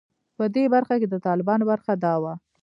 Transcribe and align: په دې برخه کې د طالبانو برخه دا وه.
په 0.37 0.43
دې 0.55 0.63
برخه 0.73 0.95
کې 1.01 1.07
د 1.09 1.15
طالبانو 1.27 1.63
برخه 1.71 1.93
دا 2.03 2.13
وه. 2.21 2.33